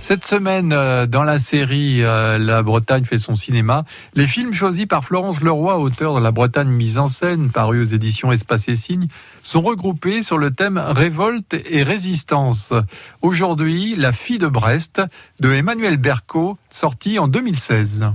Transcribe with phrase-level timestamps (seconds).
[0.00, 4.86] Cette semaine, euh, dans la série euh, La Bretagne fait son cinéma, les films choisis
[4.86, 8.74] par Florence Leroy, auteur de La Bretagne mise en scène, paru aux éditions Espace et
[8.74, 9.06] Signes,
[9.44, 12.72] sont regroupés sur le thème Révolte et résistance.
[13.20, 15.00] Aujourd'hui, La fille de Brest
[15.38, 18.06] de Emmanuel Berco, sorti en 2016.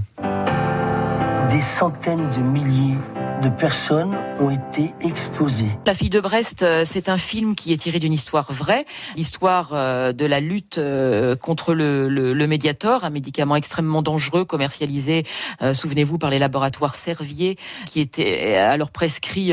[1.49, 2.97] Des centaines de milliers
[3.41, 5.67] de personnes ont été exposées.
[5.85, 9.71] La fille de Brest, euh, c'est un film qui est tiré d'une histoire vraie, l'histoire
[9.73, 15.25] euh, de la lutte euh, contre le, le, le, Mediator, un médicament extrêmement dangereux commercialisé,
[15.73, 19.51] souvenez-vous, par les laboratoires Servier, qui était alors prescrit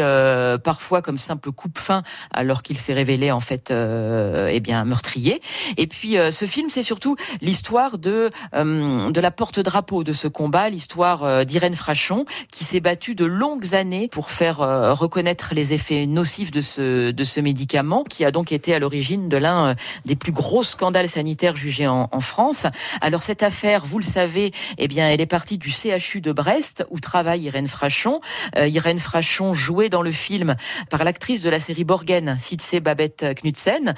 [0.62, 5.40] parfois comme simple coupe-fin, alors qu'il s'est révélé en fait eh bien meurtrier.
[5.76, 11.44] Et puis ce film, c'est surtout l'histoire de de la porte-drapeau de ce combat, l'histoire
[11.44, 16.50] d'Irène Frachon, qui s'est battue de longues années pour faire euh, reconnaître les effets nocifs
[16.50, 19.74] de ce, de ce médicament, qui a donc été à l'origine de l'un euh,
[20.04, 22.66] des plus gros scandales sanitaires jugés en, France.
[23.00, 26.84] Alors cette affaire, vous le savez, eh bien, elle est partie du CHU de Brest,
[26.90, 28.20] où travaille Irène Frachon.
[28.56, 30.54] Euh, Irène Frachon, jouée dans le film
[30.90, 33.94] par l'actrice de la série Borgen, Sitse Babette Knudsen.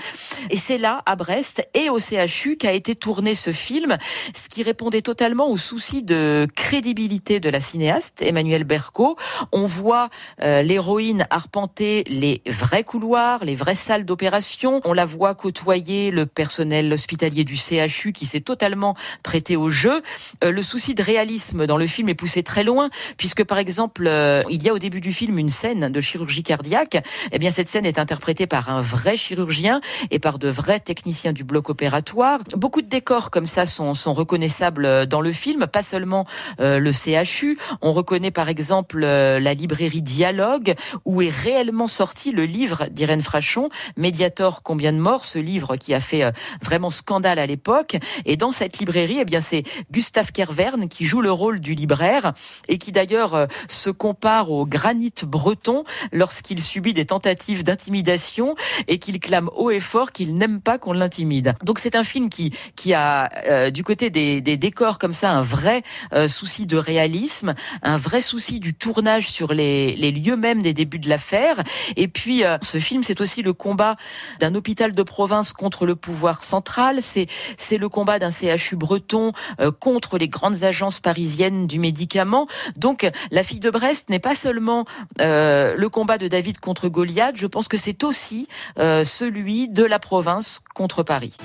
[0.50, 3.96] Et c'est là, à Brest et au CHU, qu'a été tourné ce film,
[4.34, 9.16] ce qui répondait totalement au souci de crédibilité de la cinéaste, Emmanuel Berco.
[9.52, 10.08] On voit
[10.42, 14.80] euh, l'héroïne arpenter les vrais couloirs, les vraies salles d'opération.
[14.84, 20.02] On la voit côtoyer le personnel hospitalier du CHU qui s'est totalement prêté au jeu.
[20.42, 24.06] Euh, le souci de réalisme dans le film est poussé très loin puisque par exemple,
[24.08, 26.98] euh, il y a au début du film une scène de chirurgie cardiaque.
[27.30, 29.80] Eh bien, cette scène est interprétée par un vrai chirurgien
[30.10, 32.40] et par de vrais techniciens du bloc opératoire.
[32.56, 36.26] Beaucoup de décors comme ça sont, reconnaissables dans le film, pas seulement
[36.58, 37.58] le CHU.
[37.82, 40.55] On reconnaît par exemple la librairie Dialogue,
[41.04, 45.94] où est réellement sorti le livre d'Irène Frachon, Médiator, combien de morts, ce livre qui
[45.94, 46.30] a fait euh,
[46.62, 47.96] vraiment scandale à l'époque.
[48.24, 52.32] Et dans cette librairie, eh bien, c'est Gustave Kerverne qui joue le rôle du libraire
[52.68, 58.54] et qui d'ailleurs euh, se compare au granit breton lorsqu'il subit des tentatives d'intimidation
[58.88, 61.54] et qu'il clame haut et fort qu'il n'aime pas qu'on l'intimide.
[61.64, 65.30] Donc c'est un film qui qui a euh, du côté des, des, décors comme ça
[65.30, 65.82] un vrai
[66.28, 70.98] souci de réalisme, un vrai souci du tournage sur les, les lieux même des débuts
[70.98, 71.56] de l'affaire.
[71.96, 73.94] Et puis, euh, ce film, c'est aussi le combat
[74.40, 76.98] d'un hôpital de province contre le pouvoir central.
[77.00, 77.26] C'est
[77.58, 82.46] c'est le combat d'un CHU breton euh, contre les grandes agences parisiennes du médicament.
[82.76, 84.84] Donc, la fille de Brest n'est pas seulement
[85.20, 87.36] euh, le combat de David contre Goliath.
[87.36, 91.36] Je pense que c'est aussi celui de la province contre Paris.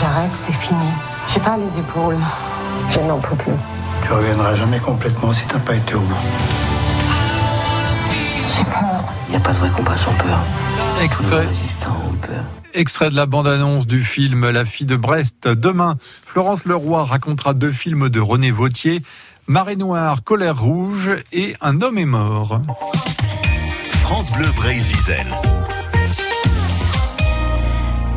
[0.00, 0.90] J'arrête, c'est fini.
[1.32, 2.18] J'ai pas les épaules.
[2.88, 3.52] Je n'en peux plus.
[4.04, 6.57] Tu reviendras jamais complètement si t'as pas été au bout.
[9.28, 10.44] Il n'y a pas de vrai combat sans peur.
[11.02, 11.46] Extrait.
[12.74, 15.48] Extrait de la bande-annonce du film La fille de Brest.
[15.48, 19.02] Demain, Florence Leroy racontera deux films de René Vautier,
[19.46, 22.60] Marée Noire, Colère Rouge et Un homme est mort.
[24.02, 25.26] France Bleu Brésil.